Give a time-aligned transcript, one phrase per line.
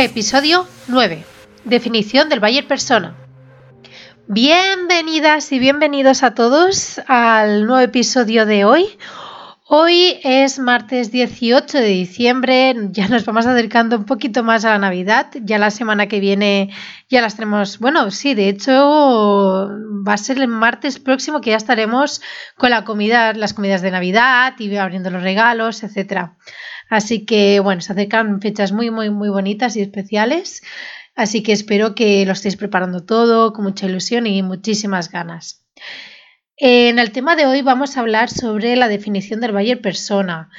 [0.00, 1.22] Episodio 9.
[1.64, 3.18] Definición del Bayer persona.
[4.28, 8.86] Bienvenidas y bienvenidos a todos al nuevo episodio de hoy.
[9.68, 14.78] Hoy es martes 18 de diciembre, ya nos vamos acercando un poquito más a la
[14.78, 16.70] Navidad, ya la semana que viene
[17.10, 19.68] ya las tenemos, bueno, sí, de hecho
[20.08, 22.22] va a ser el martes próximo que ya estaremos
[22.56, 26.36] con la comida, las comidas de Navidad y abriendo los regalos, etcétera.
[26.90, 30.62] Así que bueno, se acercan fechas muy, muy, muy bonitas y especiales.
[31.14, 35.64] Así que espero que lo estéis preparando todo con mucha ilusión y muchísimas ganas.
[36.56, 40.50] En el tema de hoy vamos a hablar sobre la definición del buyer persona.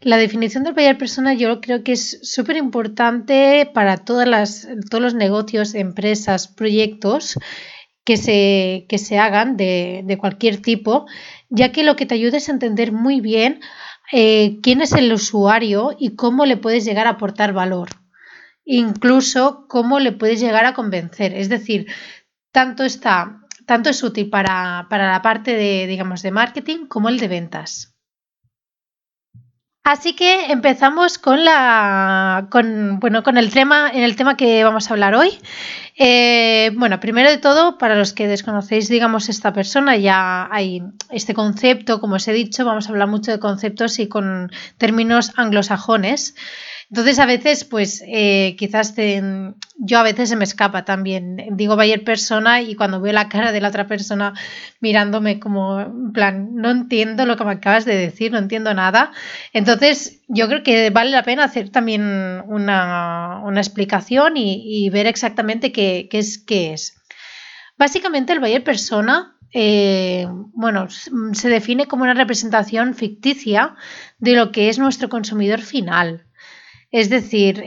[0.00, 5.02] La definición del buyer persona yo creo que es súper importante para todas las, todos
[5.02, 7.36] los negocios, empresas, proyectos
[8.04, 11.06] que se, que se hagan de, de cualquier tipo,
[11.48, 13.60] ya que lo que te ayuda es a entender muy bien
[14.12, 17.88] eh, quién es el usuario y cómo le puedes llegar a aportar valor.
[18.64, 21.34] Incluso cómo le puedes llegar a convencer.
[21.34, 21.86] Es decir,
[22.52, 27.28] tanto está tanto es útil para, la parte de, digamos, de marketing como el de
[27.28, 27.94] ventas.
[29.82, 34.90] Así que empezamos con la con, bueno, con el tema en el tema que vamos
[34.90, 35.38] a hablar hoy.
[35.96, 41.34] Eh, bueno, primero de todo, para los que desconocéis, digamos, esta persona, ya hay este
[41.34, 46.34] concepto, como os he dicho, vamos a hablar mucho de conceptos y con términos anglosajones.
[46.90, 48.96] Entonces a veces, pues eh, quizás
[49.76, 51.36] yo a veces se me escapa también.
[51.52, 54.34] Digo Bayer persona y cuando veo la cara de la otra persona
[54.80, 59.12] mirándome como, en plan, no entiendo lo que me acabas de decir, no entiendo nada.
[59.52, 62.02] Entonces yo creo que vale la pena hacer también
[62.48, 67.00] una, explicación y, ver exactamente qué, es, qué es.
[67.78, 73.76] Básicamente el Bayer persona eh, bueno, se define como una representación ficticia
[74.18, 76.26] de lo que es nuestro consumidor final.
[76.90, 77.62] Es decir,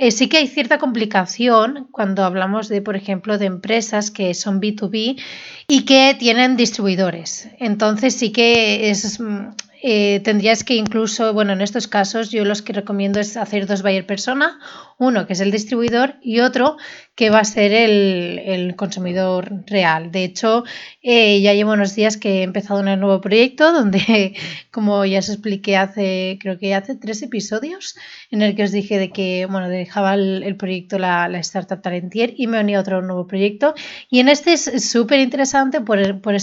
[0.00, 4.60] eh, sí que hay cierta complicación cuando hablamos de, por ejemplo, de empresas que son
[4.60, 5.20] B2B
[5.68, 7.48] y que tienen distribuidores.
[7.58, 9.48] Entonces sí que es, mm,
[9.82, 13.82] eh, tendrías que incluso, bueno, en estos casos yo los que recomiendo es hacer dos
[13.82, 14.58] buyer persona,
[14.98, 16.76] uno que es el distribuidor y otro
[17.20, 20.10] que va a ser el, consumidor real.
[20.10, 20.64] De hecho,
[21.02, 24.34] eh, ya llevo unos días que he empezado un nuevo proyecto donde,
[24.70, 27.94] como ya os expliqué hace, creo que hace tres episodios,
[28.30, 32.46] en el que os dije de que, bueno, dejaba el, proyecto la, Startup Talentier y
[32.46, 33.74] me uní a otro nuevo proyecto.
[34.08, 36.36] Y en este es súper interesante por, por,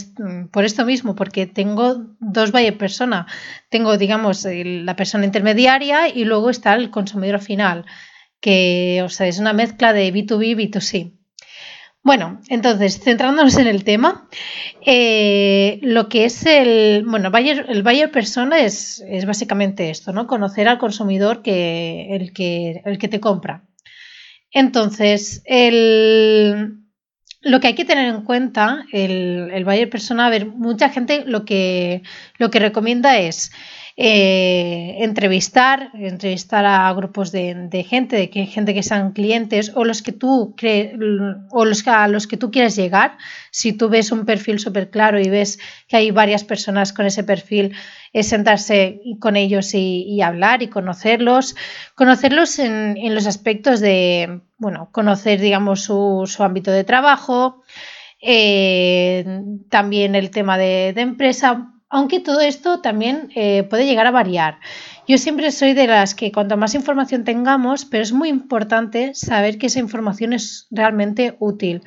[0.51, 3.25] por, esto mismo, porque tengo dos buyer persona.
[3.69, 7.85] Tengo, digamos, la persona intermediaria y luego está el consumidor final
[8.39, 11.17] que o sea, es una mezcla de B2B y B2C.
[12.03, 14.29] Bueno, entonces, centrándonos en el tema,
[14.85, 20.25] eh, lo que es el, bueno, el buyer persona es, es, básicamente esto, ¿no?
[20.25, 23.65] Conocer al consumidor que, el, que, el que te compra.
[24.51, 26.86] Entonces, el,
[27.41, 31.23] lo que hay que tener en cuenta, el, el buyer persona, a ver, mucha gente
[31.25, 32.01] lo que,
[32.37, 33.51] lo que recomienda es
[33.99, 40.03] eh, entrevistar, entrevistar a grupos de, gente, de que, gente que sean clientes o los
[40.03, 40.93] que tú crees,
[41.49, 43.17] o los, a los que tú quieres llegar.
[43.49, 47.23] Si tú ves un perfil súper claro y ves que hay varias personas con ese
[47.23, 47.73] perfil,
[48.17, 51.55] es sentarse con ellos y, hablar y conocerlos,
[51.93, 57.61] conocerlos en, los aspectos de, bueno, conocer, digamos, su, ámbito de trabajo,
[58.19, 59.23] eh,
[59.69, 64.57] también el tema de, de empresa, aunque todo esto también eh, puede llegar a variar.
[65.07, 69.59] Yo siempre soy de las que cuanto más información tengamos, pero es muy importante saber
[69.59, 71.83] que esa información es realmente útil.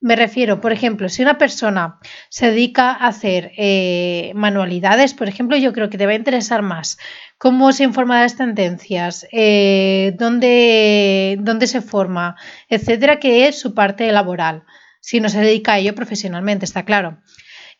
[0.00, 1.98] Me refiero, por ejemplo, si una persona
[2.28, 6.62] se dedica a hacer eh, manualidades, por ejemplo, yo creo que te va a interesar
[6.62, 6.98] más
[7.36, 12.36] cómo se informa de las tendencias, eh, dónde, dónde se forma,
[12.68, 14.62] etcétera, que es su parte laboral,
[15.00, 17.18] si no se dedica a ello profesionalmente, está claro.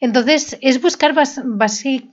[0.00, 1.14] Entonces, es buscar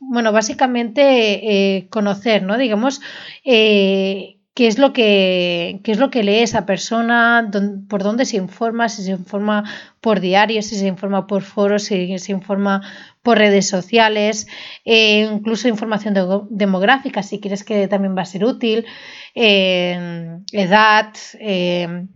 [0.01, 2.57] bueno, básicamente eh, conocer, ¿no?
[2.57, 3.01] Digamos,
[3.43, 7.51] eh, qué es lo que qué es lo que lee esa persona,
[7.89, 9.63] por dónde se informa, si se informa
[10.01, 12.81] por diario, si se informa por foros, si se informa
[13.21, 14.47] por redes sociales,
[14.85, 16.13] eh, incluso información
[16.49, 18.85] demográfica, si quieres que también va a ser útil,
[19.33, 22.07] edad, eh,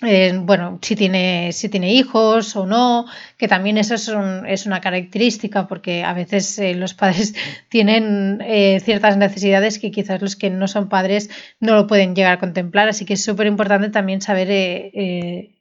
[0.00, 3.06] bueno, si tiene, si tiene hijos o no,
[3.38, 7.34] que también eso es, una característica porque a veces eh, los padres
[7.70, 12.32] tienen eh, ciertas necesidades que quizás los que no son padres no lo pueden llegar
[12.32, 14.48] a contemplar, así que es súper importante también saber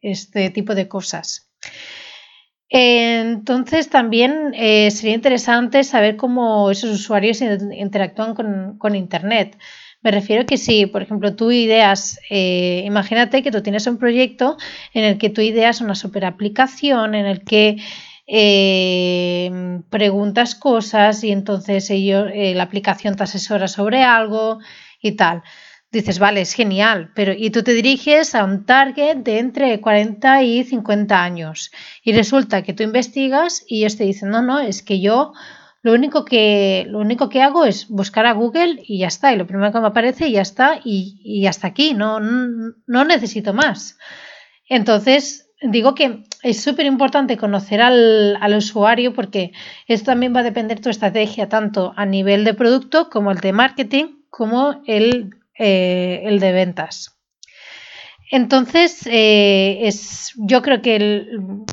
[0.02, 1.50] este tipo de cosas.
[2.68, 4.54] Entonces también
[4.92, 9.58] sería interesante saber cómo esos usuarios interactúan con, con Internet.
[10.06, 14.56] Me refiero que si, por ejemplo, tú ideas, eh, imagínate que tú tienes un proyecto
[14.94, 17.78] en el que tú ideas una super aplicación, en el que
[18.28, 19.50] eh,
[19.90, 24.60] preguntas cosas y entonces ello, la aplicación te asesora sobre algo
[25.02, 25.42] y tal.
[25.92, 30.44] Dices, vale, es genial, pero y tú te diriges a un target de entre 40
[30.44, 31.72] y 50 años
[32.04, 35.34] y resulta que tú investigas y ellos te dicen, no, no, es que yo
[35.86, 39.38] lo único que, lo único que hago es buscar a Google y ya está, y
[39.38, 43.54] lo primero que me aparece y ya está, y, y hasta aquí, no, no, necesito
[43.54, 44.00] más.
[44.68, 49.52] Entonces, digo que es súper importante conocer al, al, usuario porque
[49.86, 53.54] esto también va a depender tu estrategia, tanto a nivel de producto como el de
[53.54, 57.16] marketing, como el eh, el de ventas.
[58.32, 61.22] Entonces, eh, es, yo creo que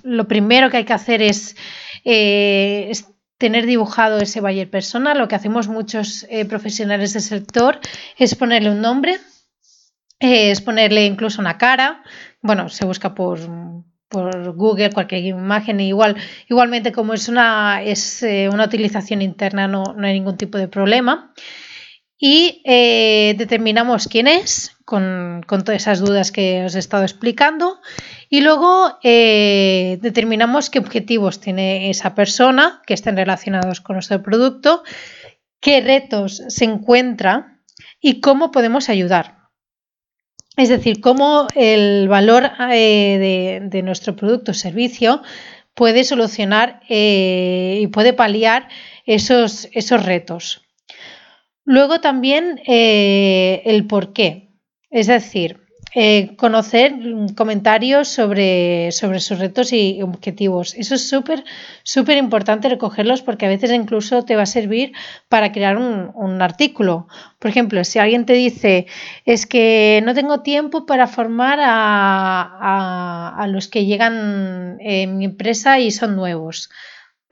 [0.04, 3.11] lo primero que hay que hacer eh, es,
[3.42, 5.14] tener dibujado ese buyer persona.
[5.14, 7.80] Lo que hacemos muchos profesionales del sector
[8.16, 9.18] es ponerle un nombre,
[10.20, 12.04] es ponerle incluso una cara.
[12.40, 13.40] Bueno, se busca por,
[14.08, 16.16] por Google, cualquier imagen, igual,
[16.48, 21.34] igualmente como es una, es, una utilización interna no, no hay ningún tipo de problema
[22.24, 27.80] y eh, determinamos quién es con, todas esas dudas que os he estado explicando
[28.28, 34.82] y luego eh, determinamos qué objetivos tiene esa persona que estén relacionados con nuestro producto,
[35.60, 37.60] qué retos se encuentra
[38.00, 39.38] y cómo podemos ayudar.
[40.56, 45.22] Es decir, cómo el valor eh, de, nuestro producto o servicio
[45.74, 48.68] puede solucionar y puede paliar
[49.06, 50.62] esos, esos retos.
[51.64, 54.51] Luego también eh, el por qué,
[54.92, 55.58] es decir,
[55.94, 56.94] eh, conocer
[57.36, 60.74] comentarios sobre, sobre, sus retos y objetivos.
[60.74, 61.44] Eso es súper,
[61.82, 64.92] súper importante recogerlos porque a veces incluso te va a servir
[65.28, 67.08] para crear un, artículo.
[67.38, 68.86] Por ejemplo, si alguien te dice,
[69.26, 75.78] es que no tengo tiempo para formar a, a los que llegan en mi empresa
[75.78, 76.70] y son nuevos.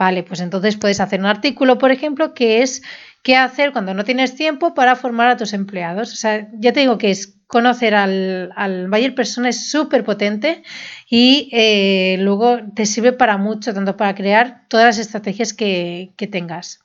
[0.00, 2.82] Vale, pues entonces puedes hacer un artículo, por ejemplo, que es
[3.22, 6.12] qué hacer cuando no tienes tiempo para formar a tus empleados.
[6.12, 10.62] O sea, ya te digo que es conocer al, al buyer persona es súper potente
[11.08, 16.78] y eh, luego te sirve para mucho, tanto para crear todas las estrategias que, tengas.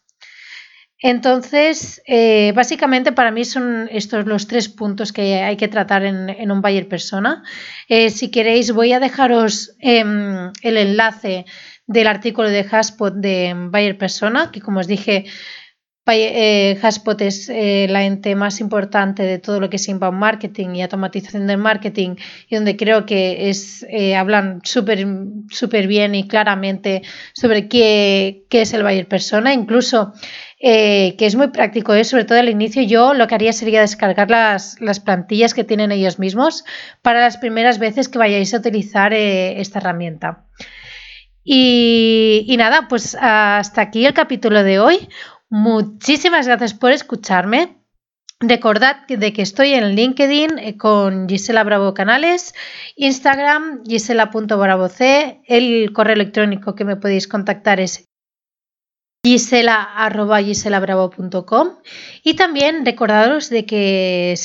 [0.98, 6.52] Entonces, eh, básicamente para mí son estos los tres puntos que hay que tratar en,
[6.52, 7.44] un buyer persona.
[7.88, 11.46] Eh, si queréis, voy a dejaros em, el enlace
[11.86, 15.26] del artículo de Haspot de buyer persona, que como os dije,
[16.08, 20.76] eh, Haspot es eh, la ente más importante de todo lo que es inbound marketing
[20.76, 22.16] y automatización del marketing
[22.48, 25.08] y donde creo que es eh, hablan súper
[25.50, 27.02] súper bien y claramente
[27.34, 30.14] sobre qué, es el buyer persona, incluso
[30.62, 34.80] que es muy práctico, sobre todo al inicio yo lo que haría sería descargar las,
[34.82, 36.64] las, plantillas que tienen ellos mismos
[37.02, 40.46] para las primeras veces que vayáis a utilizar esta herramienta.
[41.46, 45.08] Y, y nada, pues hasta aquí el capítulo de hoy.
[45.50, 47.78] Muchísimas gracias por escucharme.
[48.40, 52.54] Recordad de que estoy en LinkedIn eh, con Gisela Bravo Canales,
[52.98, 55.00] Instagram gisela.bravoc,
[55.48, 58.10] el correo electrónico que me podéis contactar es
[59.26, 61.68] gisela.giselabravo.com
[62.22, 64.36] y también recordaros de que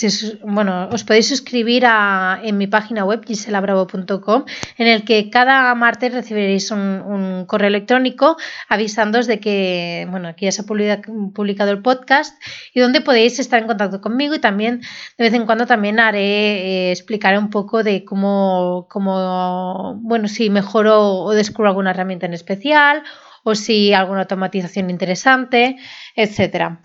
[0.42, 4.46] bueno, os podéis suscribir a, en mi página web giselabravo.com
[4.78, 8.38] en el que cada martes recibiréis un, correo electrónico
[8.70, 13.66] avisándoos de que bueno, ya se ha publicado el podcast y donde podéis estar en
[13.66, 14.34] contacto conmigo.
[14.34, 14.80] Y también
[15.18, 20.48] de vez en cuando también haré, eh, explicaré un poco de cómo, cómo bueno, si
[20.48, 23.02] mejoro o descubro alguna herramienta en especial
[23.44, 25.76] o si alguna automatización interesante,
[26.16, 26.80] etcétera.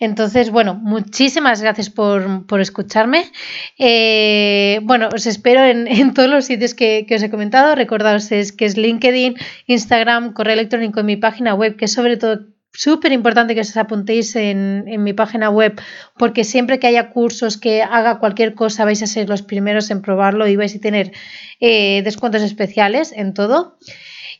[0.00, 3.30] Entonces, bueno, muchísimas gracias por, escucharme.
[3.78, 7.74] Eh, bueno, os espero en, todos los sitios que, os he comentado.
[7.74, 12.16] Recordaos es, que es LinkedIn, Instagram, correo electrónico en mi página web, que es sobre
[12.16, 12.40] todo
[12.72, 15.80] súper importante que os apuntéis en, mi página web,
[16.18, 20.02] porque siempre que haya cursos, que haga cualquier cosa, vais a ser los primeros en
[20.02, 21.12] probarlo y vais a tener
[21.60, 23.78] eh, descuentos especiales en todo.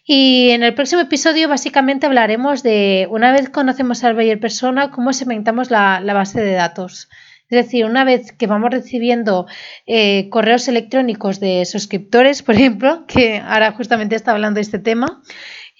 [0.06, 5.14] Y en el próximo episodio básicamente hablaremos de, una vez conocemos al buyer persona, cómo
[5.14, 7.08] segmentamos la, base de datos.
[7.48, 9.46] Es decir, una vez que vamos recibiendo
[9.86, 15.22] eh, correos electrónicos de suscriptores, por ejemplo, que ahora justamente está hablando de este tema,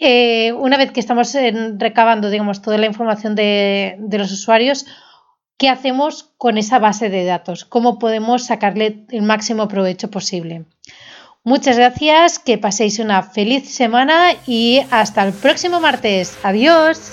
[0.00, 1.36] eh, una vez que estamos
[1.78, 4.86] recabando, digamos, toda la información de, de los usuarios,
[5.58, 7.66] ¿qué hacemos con esa base de datos?
[7.66, 10.64] ¿Cómo podemos sacarle el máximo provecho posible?
[11.46, 16.38] Muchas gracias, que paséis una feliz semana y hasta el próximo martes.
[16.42, 17.12] Adiós.